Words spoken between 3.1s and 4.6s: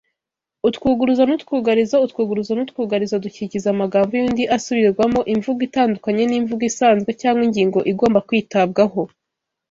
dukikiza amagambo y’undi